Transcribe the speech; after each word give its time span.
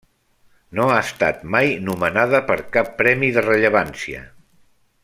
No 0.79 0.87
ha 0.93 0.95
estat 1.01 1.43
mai 1.57 1.69
nomenada 1.91 2.41
per 2.49 2.59
cap 2.79 2.91
premi 3.03 3.31
de 3.39 3.45
rellevància. 3.49 4.27